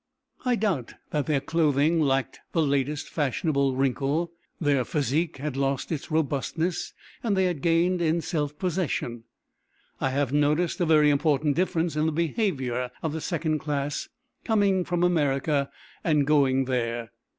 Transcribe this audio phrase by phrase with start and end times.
[0.43, 6.09] I doubt that their clothing lacked the latest fashionable wrinkle; their physique had lost its
[6.09, 9.25] robustness and they had gained in self possession.
[9.99, 14.09] I have noticed a very important difference in the behaviour of the second class
[14.43, 15.69] coming from America
[16.03, 17.11] and going there.